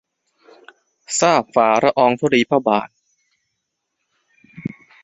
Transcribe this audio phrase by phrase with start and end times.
[1.19, 2.89] ทราบฝ่าละอองธุลีพระบาท